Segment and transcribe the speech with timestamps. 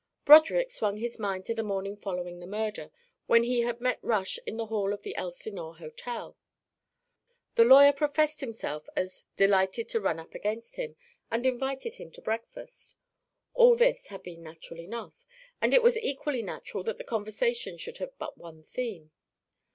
[0.25, 2.89] Broderick swung his mind to the morning following the murder,
[3.27, 6.35] when he had met Rush in the hall of the Elsinore Hotel.
[7.53, 10.95] The lawyer professed himself as delighted to "run up against him"
[11.29, 12.95] and invited him to breakfast.
[13.53, 15.23] All this had been natural enough,
[15.61, 19.11] and it was equally natural that the conversation should have but one theme.